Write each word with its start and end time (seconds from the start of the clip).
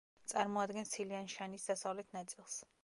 წარმოადგენს 0.31 0.93
ცილიანშანის 0.95 1.71
დასავლეთ 1.73 2.13
ნაწილს. 2.21 2.63